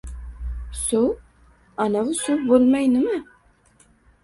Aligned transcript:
—Suv? 0.83 1.05
Anavi 1.87 2.17
suv 2.23 2.41
bo‘lmay, 2.49 2.91
nima?! 2.97 3.23